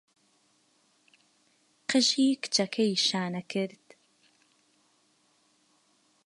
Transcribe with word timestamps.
قژی 1.89 2.27
کچەکەی 2.43 2.91
شانە 3.07 3.41
کرد. 3.51 3.85